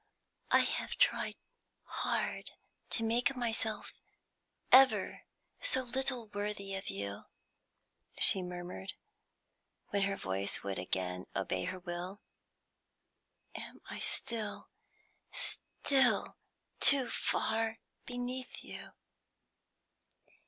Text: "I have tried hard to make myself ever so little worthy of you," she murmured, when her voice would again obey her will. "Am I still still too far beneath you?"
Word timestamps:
"I 0.49 0.61
have 0.61 0.95
tried 0.95 1.35
hard 1.83 2.49
to 2.89 3.03
make 3.03 3.35
myself 3.35 4.01
ever 4.71 5.25
so 5.61 5.83
little 5.83 6.25
worthy 6.29 6.73
of 6.73 6.89
you," 6.89 7.25
she 8.17 8.41
murmured, 8.41 8.93
when 9.89 10.01
her 10.01 10.17
voice 10.17 10.63
would 10.63 10.79
again 10.79 11.27
obey 11.35 11.65
her 11.65 11.77
will. 11.77 12.19
"Am 13.53 13.79
I 13.91 13.99
still 13.99 14.69
still 15.31 16.35
too 16.79 17.07
far 17.07 17.77
beneath 18.07 18.63
you?" 18.63 18.93